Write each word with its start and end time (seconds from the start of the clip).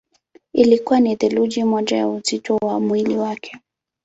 Ilikuwa 0.53 0.99
ni 0.99 1.15
theluthi 1.15 1.63
moja 1.63 1.97
ya 1.97 2.07
uzito 2.09 2.55
wa 2.57 2.79
mwili 2.79 3.17
wake. 3.17 3.57